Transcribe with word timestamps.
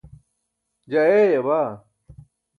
je 0.89 0.95
ayaya 1.03 1.39
baa 1.47 1.71